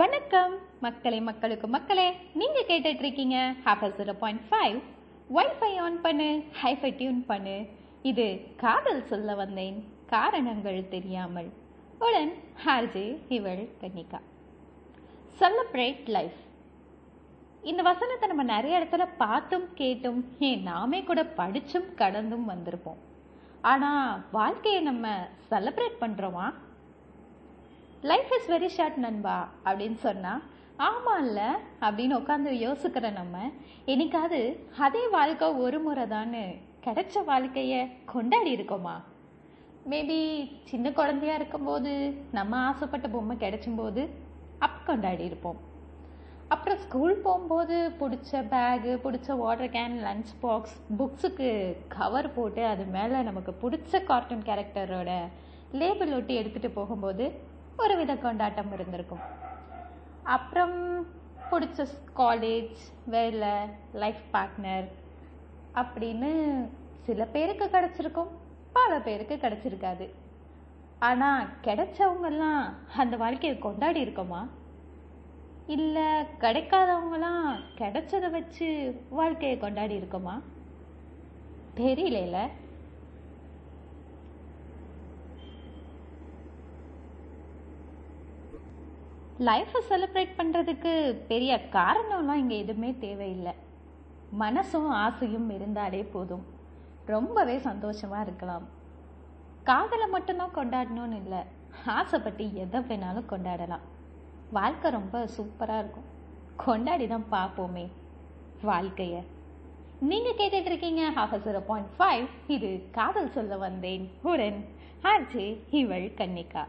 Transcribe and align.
வணக்கம். 0.00 0.52
மக்களே 0.84 1.18
மக்களுக்கு 1.20 1.66
மக்களே 1.74 2.06
நீங்க 2.40 2.58
கேட்டுட்டு 2.68 3.02
இருக்கீங்க 3.04 3.36
half 3.64 3.82
zero 3.98 4.12
point 4.22 4.42
five 4.50 4.76
wifi 5.36 5.70
on 5.84 6.00
பண்ணு 6.04 6.28
ஹைஃபை 6.60 6.90
டியூன் 7.00 7.26
பண்ணு. 7.30 7.56
இது 8.10 8.26
காதல் 8.62 9.02
சொல்ல 9.10 9.34
வந்தேன் 9.34 9.76
காரணங்கள் 10.14 10.88
தெரியாமல். 10.94 11.50
உடன் 12.06 12.32
ஹார்ஜே 12.64 13.06
இவள் 13.38 13.62
கன்னிகா. 13.82 14.20
செலப்ரேட் 15.40 16.08
லைஃப் 16.16 16.40
இந்த 17.62 17.82
வசனத்தை 17.90 18.28
நம்ம 18.28 18.46
நிறைய 18.54 18.80
இடத்துல 18.80 19.06
பார்த்தும் 19.24 19.68
கேட்டும் 19.74 20.20
ஏன் 20.38 20.66
நாமே 20.72 21.02
கூட 21.02 21.22
படிச்சும் 21.36 21.94
கடந்தும் 22.02 22.50
வந்திருப்போம். 22.54 23.00
ஆனால் 23.60 24.20
வாழ்க்கையை 24.40 24.82
நம்ம 24.90 25.08
செலப்ரேட் 25.50 26.02
பண்ணுறோமா 26.04 26.48
லைஃப் 28.02 28.30
இஸ் 28.36 28.50
வெரி 28.50 28.66
ஷார்ட் 28.66 28.96
நண்பா 28.96 29.48
அப்படின்னு 29.64 29.94
சொன்னால் 29.94 30.42
ஆமாம் 30.76 31.26
இல்லை 31.26 31.48
அப்படின்னு 31.80 32.14
உட்காந்து 32.20 32.50
யோசிக்கிற 32.66 33.12
நம்ம 33.12 33.50
என்னைக்காவது 33.86 34.58
அதே 34.78 35.08
வாழ்க்கை 35.08 35.48
ஒரு 35.48 35.80
முறை 35.80 36.06
தானே 36.06 36.58
கிடைச்ச 36.84 37.24
வாழ்க்கையை 37.24 37.80
கொண்டாடி 38.04 38.56
இருக்கோமா? 38.56 38.94
மேபி 39.90 40.18
சின்ன 40.64 40.92
குழந்தையா 40.92 41.34
இருக்கும்போது 41.34 41.92
நம்ம 42.32 42.56
ஆசைப்பட்ட 42.56 43.08
பொம்மை 43.08 43.36
கிடைச்சும் 43.36 43.76
போது 43.76 44.02
கொண்டாடி 44.84 45.24
இருப்போம். 45.24 45.56
அப்புறம் 46.48 46.78
ஸ்கூல் 46.78 47.14
போகும்போது 47.16 47.92
பிடிச்ச 48.00 48.32
பேகு 48.32 48.92
பிடிச்ச 49.04 49.36
வாட்டர் 49.36 49.70
கேன் 49.70 49.96
லன்ச் 50.00 50.32
பாக்ஸ் 50.40 50.76
புக்ஸுக்கு 50.98 51.76
கவர் 51.88 52.34
போட்டு 52.34 52.64
அது 52.64 52.84
மேலே 52.84 53.22
நமக்கு 53.22 53.54
பிடிச்ச 53.62 54.04
கார்ட்டூன் 54.04 54.42
கேரக்டரோட 54.42 55.12
லேபிள் 55.72 56.12
ஒட்டி 56.12 56.38
எடுத்துகிட்டு 56.38 56.70
போகும்போது 56.72 57.50
ஒரு 57.78 57.96
வித 57.96 58.16
கொண்டாட்டம் 58.16 58.72
இருந்திருக்கும். 58.72 59.18
அப்புறம் 60.22 61.06
பிடிச்ச 61.50 61.86
காலேஜ் 62.16 62.76
வேலை 63.04 63.48
லைஃப் 63.92 64.22
பார்ட்னர் 64.32 64.88
அப்படின்னு 65.74 66.68
சில 67.02 67.24
பேருக்கு 67.24 67.64
கிடச்சிருக்கும் 67.64 68.28
பல 68.72 69.00
பேருக்கு 69.00 69.38
கிடச்சிருக்காது. 69.42 70.10
ஆனால் 70.98 71.48
கிடைச்சவங்கெல்லாம் 71.62 72.72
அந்த 72.96 73.16
வாழ்க்கையை 73.16 73.58
கொண்டாடி 73.58 74.04
இருக்கோமா? 74.04 74.48
இல்லை 75.66 76.08
கிடைக்காதவங்களாம் 76.40 77.60
கிடைச்சதை 77.78 78.30
வச்சு 78.30 79.00
வாழ்க்கையை 79.10 79.58
கொண்டாடி 79.58 79.98
இருக்கோமா? 79.98 80.42
தெரியல 81.76 82.48
லைஃப்பை 89.46 89.80
செலிப்ரேட் 89.88 90.32
பண்ணுறதுக்கு 90.38 90.92
பெரிய 91.30 91.52
காரணம்லாம் 91.76 92.40
இங்கே 92.42 92.56
எதுவுமே 92.58 92.90
தேவையில்லை. 93.04 93.52
மனசும் 94.40 94.88
ஆசையும் 95.04 95.48
இருந்தாலே 95.50 96.02
போதும். 96.14 96.44
ரொம்பவே 97.06 97.58
சந்தோஷமாக 97.58 98.24
இருக்கலாம். 98.26 98.66
காதலை 99.70 100.06
மட்டும்தான் 100.14 100.54
கொண்டாடணும்னு 100.54 101.16
இல்லை. 101.22 101.40
ஆசைப்பட்டு 101.96 102.44
எதை 102.64 102.80
வேணாலும் 102.80 103.30
கொண்டாடலாம். 103.32 103.86
வாழ்க்கை 104.50 104.90
ரொம்ப 104.90 105.24
சூப்பராக 105.36 105.82
இருக்கும். 105.84 106.08
கொண்டாடி 106.64 107.06
தான் 107.06 107.26
பார்ப்போமே 107.30 107.86
வாழ்க்கையை. 108.62 109.22
நீங்கள் 110.10 110.38
கேட்டுட்டு 110.42 110.70
இருக்கீங்க 110.72 111.02
ஹாஃப் 111.16 111.34
ஜீரோ 111.46 111.62
பாயிண்ட் 111.70 111.90
ஃபைவ் 111.98 112.28
இது 112.56 112.70
காதல் 112.98 113.34
சொல்ல 113.38 113.56
வந்தேன். 113.56 114.06
உடன் 114.22 114.60
ஆர்ஜே 115.02 115.48
இவள் 115.80 116.08
கன்னிகா. 116.20 116.64